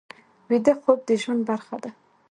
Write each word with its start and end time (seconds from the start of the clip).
ویده 0.49 0.73
خوب 0.81 0.99
د 1.07 1.09
ژوند 1.21 1.41
برخه 1.49 1.77
ده 1.83 1.91